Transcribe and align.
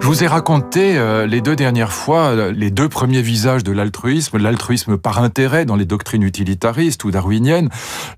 Je 0.00 0.06
vous 0.06 0.22
ai 0.22 0.26
raconté 0.26 0.96
euh, 0.96 1.26
les 1.26 1.40
deux 1.40 1.56
dernières 1.56 1.92
fois 1.92 2.26
euh, 2.26 2.52
les 2.52 2.70
deux 2.70 2.88
premiers 2.88 3.22
visages 3.22 3.64
de 3.64 3.72
l'altruisme, 3.72 4.38
l'altruisme 4.38 4.96
par 4.96 5.18
intérêt 5.18 5.64
dans 5.64 5.74
les 5.74 5.84
doctrines 5.84 6.22
utilitaristes 6.22 7.02
ou 7.04 7.10
darwiniennes, 7.10 7.70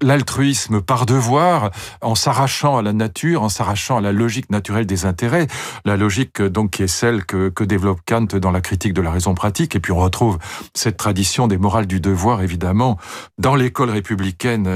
l'altruisme 0.03 0.81
par 0.81 1.07
devoir 1.07 1.71
en 2.03 2.15
s'arrachant 2.15 2.77
à 2.77 2.83
la 2.83 2.93
nature, 2.93 3.43
en 3.43 3.49
s'arrachant 3.49 3.97
à 3.97 4.01
la 4.01 4.13
logique 4.13 4.51
naturelle 4.51 4.87
des 4.87 5.07
intérêts, 5.07 5.47
la 5.85 5.97
logique 5.97 6.41
euh, 6.41 6.51
donc 6.51 6.73
qui 6.73 6.83
est 6.83 6.89
celle 6.89 7.25
que, 7.25 7.49
que 7.49 7.65
développe 7.65 8.01
Kant 8.07 8.27
dans 8.27 8.51
la 8.51 8.61
critique 8.61 8.93
de 8.93 9.03
la 9.03 9.11
raison 9.11 9.35
pratique. 9.35 9.75
Et 9.75 9.81
puis 9.81 9.93
on 9.93 9.99
retrouve 9.99 10.39
cette 10.75 10.97
tradition 10.97 11.47
des 11.47 11.59
morales 11.59 11.87
du 11.87 12.01
devoir 12.01 12.43
évidemment 12.43 12.99
dans 13.39 13.55
l'école 13.55 13.91
républicaine 13.91 14.69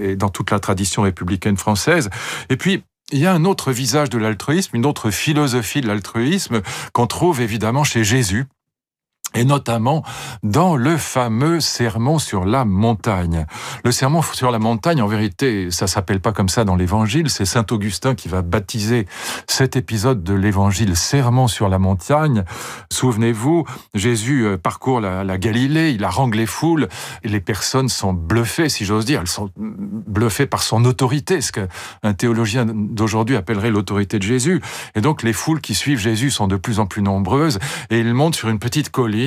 et 0.00 0.16
dans 0.16 0.28
toute 0.28 0.50
la 0.50 0.58
tradition 0.58 1.02
républicaine 1.02 1.56
française. 1.56 2.10
Et 2.50 2.56
puis 2.56 2.82
il 3.12 3.18
y 3.18 3.26
a 3.26 3.32
un 3.32 3.44
autre 3.44 3.72
visage 3.72 4.10
de 4.10 4.18
l'altruisme, 4.18 4.74
une 4.74 4.86
autre 4.86 5.10
philosophie 5.10 5.80
de 5.80 5.86
l'altruisme 5.86 6.62
qu'on 6.92 7.06
trouve 7.06 7.40
évidemment 7.40 7.84
chez 7.84 8.04
Jésus 8.04 8.46
et 9.34 9.44
notamment 9.44 10.02
dans 10.42 10.76
le 10.76 10.96
fameux 10.96 11.60
sermon 11.60 12.18
sur 12.18 12.44
la 12.44 12.64
montagne. 12.64 13.46
Le 13.84 13.92
sermon 13.92 14.22
sur 14.22 14.50
la 14.50 14.58
montagne, 14.58 15.02
en 15.02 15.06
vérité, 15.06 15.70
ça 15.70 15.86
s'appelle 15.86 16.20
pas 16.20 16.32
comme 16.32 16.48
ça 16.48 16.64
dans 16.64 16.76
l'évangile, 16.76 17.30
c'est 17.30 17.44
saint 17.44 17.66
Augustin 17.70 18.14
qui 18.14 18.28
va 18.28 18.42
baptiser 18.42 19.06
cet 19.46 19.76
épisode 19.76 20.22
de 20.22 20.34
l'évangile 20.34 20.96
sermon 20.96 21.48
sur 21.48 21.68
la 21.68 21.78
montagne. 21.78 22.44
Souvenez-vous, 22.90 23.64
Jésus 23.94 24.44
euh, 24.44 24.56
parcourt 24.56 25.00
la, 25.00 25.38
Galilée, 25.38 25.90
il 25.90 26.04
harangue 26.04 26.34
les 26.34 26.46
foules, 26.46 26.88
et 27.22 27.28
les 27.28 27.40
personnes 27.40 27.88
sont 27.88 28.12
bluffées, 28.12 28.68
si 28.68 28.84
j'ose 28.84 29.04
dire, 29.04 29.20
elles 29.20 29.26
sont 29.26 29.50
bluffées 29.56 30.46
par 30.46 30.62
son 30.62 30.84
autorité, 30.84 31.40
ce 31.40 31.52
qu'un 31.52 32.12
théologien 32.12 32.66
d'aujourd'hui 32.66 33.36
appellerait 33.36 33.70
l'autorité 33.70 34.18
de 34.18 34.22
Jésus. 34.22 34.60
Et 34.94 35.00
donc 35.00 35.22
les 35.22 35.32
foules 35.32 35.60
qui 35.60 35.74
suivent 35.74 35.98
Jésus 35.98 36.30
sont 36.30 36.48
de 36.48 36.56
plus 36.56 36.78
en 36.78 36.86
plus 36.86 37.02
nombreuses, 37.02 37.58
et 37.90 37.98
il 37.98 38.12
monte 38.14 38.34
sur 38.34 38.48
une 38.48 38.58
petite 38.58 38.90
colline 38.90 39.21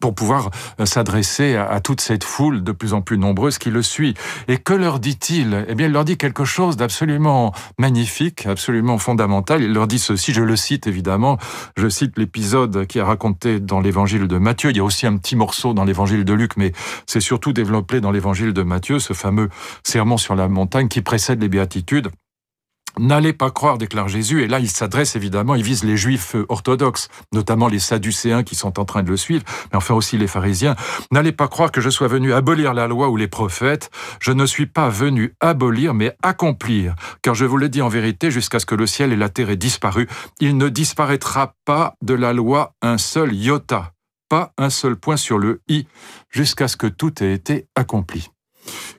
pour 0.00 0.14
pouvoir 0.14 0.50
euh, 0.80 0.86
s'adresser 0.86 1.56
à, 1.56 1.80
toute 1.80 2.00
cette 2.00 2.24
foule 2.24 2.64
de 2.64 2.72
plus 2.72 2.94
en 2.94 3.02
plus 3.02 3.18
nombreuse 3.18 3.58
qui 3.58 3.70
le 3.70 3.82
suit. 3.82 4.14
Et 4.48 4.58
que 4.58 4.72
leur 4.72 4.98
dit-il? 4.98 5.66
Eh 5.68 5.74
bien, 5.74 5.86
il 5.86 5.92
leur 5.92 6.04
dit 6.04 6.16
quelque 6.16 6.44
chose 6.44 6.76
d'absolument 6.76 7.52
magnifique, 7.78 8.46
absolument 8.46 8.98
fondamental. 8.98 9.62
Il 9.62 9.72
leur 9.72 9.86
dit 9.86 9.98
ceci, 9.98 10.32
je 10.32 10.42
le 10.42 10.56
cite 10.56 10.86
évidemment, 10.86 11.38
je 11.76 11.88
cite 11.88 12.18
l'épisode 12.18 12.86
qui 12.86 12.98
est 12.98 13.02
raconté 13.02 13.60
dans 13.60 13.80
l'évangile 13.80 14.26
de 14.26 14.38
Matthieu. 14.38 14.70
Il 14.70 14.76
y 14.76 14.80
a 14.80 14.84
aussi 14.84 15.06
un 15.06 15.16
petit 15.16 15.36
morceau 15.36 15.74
dans 15.74 15.84
l'évangile 15.84 16.24
de 16.24 16.32
Luc, 16.32 16.56
mais 16.56 16.72
c'est 17.06 17.20
surtout 17.20 17.52
développé 17.52 18.00
dans 18.00 18.10
l'évangile 18.10 18.52
de 18.52 18.62
Matthieu, 18.62 18.98
ce 18.98 19.12
fameux 19.12 19.48
sermon 19.82 20.16
sur 20.16 20.34
la 20.34 20.48
montagne 20.48 20.88
qui 20.88 21.02
précède 21.02 21.40
les 21.40 21.48
béatitudes. 21.48 22.08
N'allez 22.98 23.34
pas 23.34 23.50
croire, 23.50 23.76
déclare 23.76 24.08
Jésus, 24.08 24.42
et 24.42 24.46
là 24.46 24.58
il 24.58 24.70
s'adresse 24.70 25.16
évidemment, 25.16 25.54
il 25.54 25.62
vise 25.62 25.84
les 25.84 25.98
juifs 25.98 26.34
orthodoxes, 26.48 27.08
notamment 27.32 27.68
les 27.68 27.78
sadducéens 27.78 28.42
qui 28.42 28.54
sont 28.54 28.80
en 28.80 28.86
train 28.86 29.02
de 29.02 29.10
le 29.10 29.18
suivre, 29.18 29.44
mais 29.70 29.76
enfin 29.76 29.94
aussi 29.94 30.16
les 30.16 30.26
pharisiens. 30.26 30.76
N'allez 31.10 31.32
pas 31.32 31.46
croire 31.46 31.70
que 31.70 31.82
je 31.82 31.90
sois 31.90 32.08
venu 32.08 32.32
abolir 32.32 32.72
la 32.72 32.86
loi 32.86 33.10
ou 33.10 33.16
les 33.16 33.28
prophètes, 33.28 33.90
je 34.18 34.32
ne 34.32 34.46
suis 34.46 34.64
pas 34.64 34.88
venu 34.88 35.34
abolir, 35.40 35.92
mais 35.92 36.16
accomplir, 36.22 36.94
car 37.20 37.34
je 37.34 37.44
vous 37.44 37.58
le 37.58 37.68
dis 37.68 37.82
en 37.82 37.88
vérité, 37.88 38.30
jusqu'à 38.30 38.60
ce 38.60 38.66
que 38.66 38.74
le 38.74 38.86
ciel 38.86 39.12
et 39.12 39.16
la 39.16 39.28
terre 39.28 39.50
aient 39.50 39.56
disparu, 39.56 40.08
il 40.40 40.56
ne 40.56 40.70
disparaîtra 40.70 41.54
pas 41.66 41.96
de 42.00 42.14
la 42.14 42.32
loi 42.32 42.74
un 42.80 42.96
seul 42.96 43.34
iota, 43.34 43.92
pas 44.30 44.52
un 44.56 44.70
seul 44.70 44.96
point 44.96 45.18
sur 45.18 45.36
le 45.36 45.60
i, 45.68 45.86
jusqu'à 46.30 46.66
ce 46.66 46.78
que 46.78 46.86
tout 46.86 47.22
ait 47.22 47.34
été 47.34 47.66
accompli. 47.74 48.30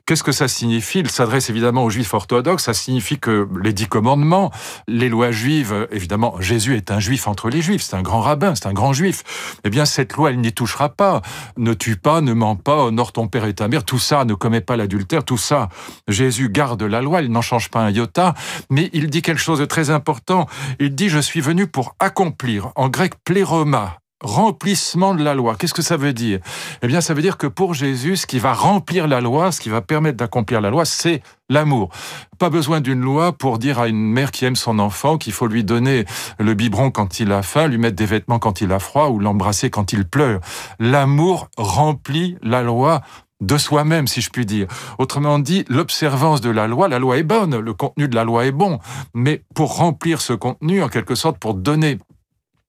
Qu'est-ce 0.06 0.22
que 0.22 0.32
ça 0.32 0.48
signifie? 0.48 1.00
Il 1.00 1.10
s'adresse 1.10 1.50
évidemment 1.50 1.84
aux 1.84 1.90
juifs 1.90 2.14
orthodoxes. 2.14 2.64
Ça 2.64 2.74
signifie 2.74 3.18
que 3.18 3.48
les 3.62 3.72
dix 3.72 3.86
commandements, 3.86 4.50
les 4.86 5.08
lois 5.08 5.30
juives, 5.30 5.86
évidemment, 5.90 6.40
Jésus 6.40 6.76
est 6.76 6.90
un 6.90 7.00
juif 7.00 7.28
entre 7.28 7.50
les 7.50 7.62
juifs, 7.62 7.82
c'est 7.82 7.96
un 7.96 8.02
grand 8.02 8.20
rabbin, 8.20 8.54
c'est 8.54 8.66
un 8.66 8.72
grand 8.72 8.92
juif. 8.92 9.22
Eh 9.64 9.70
bien, 9.70 9.84
cette 9.84 10.14
loi, 10.14 10.30
elle 10.30 10.40
n'y 10.40 10.52
touchera 10.52 10.88
pas. 10.88 11.22
Ne 11.56 11.74
tue 11.74 11.96
pas, 11.96 12.20
ne 12.20 12.32
mens 12.32 12.56
pas, 12.56 12.84
honore 12.84 13.12
ton 13.12 13.28
père 13.28 13.44
et 13.44 13.54
ta 13.54 13.68
mère, 13.68 13.84
tout 13.84 13.98
ça, 13.98 14.24
ne 14.24 14.34
commets 14.34 14.60
pas 14.60 14.76
l'adultère, 14.76 15.24
tout 15.24 15.38
ça. 15.38 15.68
Jésus 16.08 16.48
garde 16.48 16.82
la 16.82 17.02
loi, 17.02 17.22
il 17.22 17.30
n'en 17.30 17.42
change 17.42 17.70
pas 17.70 17.80
un 17.80 17.90
iota, 17.90 18.34
mais 18.70 18.90
il 18.92 19.10
dit 19.10 19.22
quelque 19.22 19.40
chose 19.40 19.58
de 19.58 19.64
très 19.64 19.90
important. 19.90 20.46
Il 20.80 20.94
dit, 20.94 21.08
je 21.08 21.18
suis 21.18 21.40
venu 21.40 21.66
pour 21.66 21.94
accomplir, 21.98 22.72
en 22.76 22.88
grec 22.88 23.14
pléroma, 23.24 23.98
remplissement 24.20 25.14
de 25.14 25.22
la 25.22 25.34
loi. 25.34 25.56
Qu'est-ce 25.56 25.74
que 25.74 25.82
ça 25.82 25.96
veut 25.96 26.12
dire? 26.12 26.40
Eh 26.82 26.86
bien, 26.86 27.00
ça 27.00 27.14
veut 27.14 27.22
dire 27.22 27.36
que 27.36 27.46
pour 27.46 27.74
Jésus, 27.74 28.16
ce 28.16 28.26
qui 28.26 28.38
va 28.38 28.52
remplir 28.52 29.06
la 29.06 29.20
loi, 29.20 29.52
ce 29.52 29.60
qui 29.60 29.68
va 29.68 29.80
permettre 29.80 30.16
d'accomplir 30.16 30.60
la 30.60 30.70
loi, 30.70 30.84
c'est 30.84 31.22
l'amour. 31.48 31.90
Pas 32.38 32.50
besoin 32.50 32.80
d'une 32.80 33.00
loi 33.00 33.32
pour 33.32 33.58
dire 33.58 33.78
à 33.78 33.88
une 33.88 34.12
mère 34.12 34.30
qui 34.30 34.44
aime 34.44 34.56
son 34.56 34.78
enfant 34.78 35.18
qu'il 35.18 35.32
faut 35.32 35.46
lui 35.46 35.64
donner 35.64 36.04
le 36.38 36.54
biberon 36.54 36.90
quand 36.90 37.20
il 37.20 37.32
a 37.32 37.42
faim, 37.42 37.68
lui 37.68 37.78
mettre 37.78 37.96
des 37.96 38.06
vêtements 38.06 38.38
quand 38.38 38.60
il 38.60 38.72
a 38.72 38.78
froid 38.78 39.08
ou 39.08 39.18
l'embrasser 39.18 39.70
quand 39.70 39.92
il 39.92 40.04
pleure. 40.04 40.40
L'amour 40.78 41.48
remplit 41.56 42.36
la 42.42 42.62
loi 42.62 43.02
de 43.40 43.56
soi-même, 43.56 44.06
si 44.08 44.20
je 44.20 44.30
puis 44.30 44.46
dire. 44.46 44.66
Autrement 44.98 45.38
dit, 45.38 45.64
l'observance 45.68 46.40
de 46.40 46.50
la 46.50 46.66
loi, 46.66 46.88
la 46.88 46.98
loi 46.98 47.18
est 47.18 47.22
bonne, 47.22 47.56
le 47.56 47.72
contenu 47.72 48.08
de 48.08 48.14
la 48.14 48.24
loi 48.24 48.46
est 48.46 48.52
bon, 48.52 48.80
mais 49.14 49.44
pour 49.54 49.76
remplir 49.76 50.20
ce 50.20 50.32
contenu, 50.32 50.82
en 50.82 50.88
quelque 50.88 51.14
sorte, 51.14 51.38
pour 51.38 51.54
donner 51.54 51.98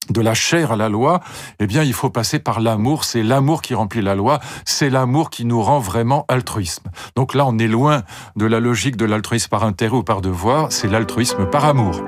de 0.10 0.22
la 0.22 0.34
chair 0.34 0.72
à 0.72 0.76
la 0.76 0.90
loi, 0.90 1.22
eh 1.60 1.68
bien, 1.68 1.84
il 1.84 1.94
faut 1.94 2.10
passer 2.10 2.40
par 2.40 2.60
l'amour. 2.60 3.04
C'est 3.04 3.24
l'amour 3.24 3.62
qui 3.62 3.74
remplit 3.74 4.02
la 4.02 4.16
loi. 4.16 4.40
C'est 4.66 4.90
l'amour 4.90 5.30
qui 5.30 5.46
nous 5.46 5.62
rend 5.62 5.80
vraiment 5.80 6.26
altruisme. 6.28 6.90
Donc 7.16 7.34
là, 7.34 7.46
on 7.46 7.58
est 7.58 7.68
loin 7.68 8.04
de 8.36 8.46
la 8.46 8.60
logique 8.60 8.98
de 8.98 9.06
l'altruisme 9.06 9.50
par 9.50 9.64
intérêt 9.64 9.98
ou 9.98 10.04
par 10.04 10.22
devoir. 10.22 10.72
C'est 10.72 10.88
l'altruisme 10.88 11.46
par 11.46 11.66
amour. 11.66 12.02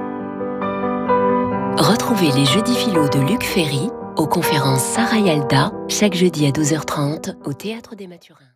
Retrouvez 1.78 2.32
les 2.32 2.46
jeudis 2.46 2.76
philo 2.76 3.08
de 3.08 3.20
Luc 3.20 3.44
Ferry 3.44 3.90
aux 4.18 4.28
conférences 4.28 4.84
Sarah 4.84 5.18
Yalda 5.18 5.72
chaque 5.88 6.14
jeudi 6.14 6.46
à 6.46 6.52
12h30 6.52 7.36
au 7.46 7.54
Théâtre 7.54 7.96
des 7.96 8.08
Mathurins. 8.08 8.52